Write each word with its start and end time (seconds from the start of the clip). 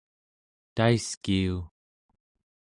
taiskiu 0.75 1.55